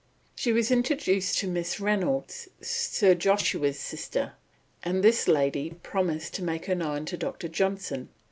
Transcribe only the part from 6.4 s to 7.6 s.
make her known to Dr.